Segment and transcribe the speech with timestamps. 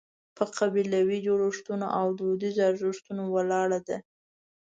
[0.35, 3.97] په قبیلوي جوړښتونو او دودیزو ارزښتونو ولاړه ده.